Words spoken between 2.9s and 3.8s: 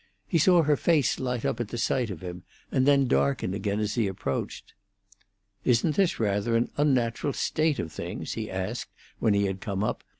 darken again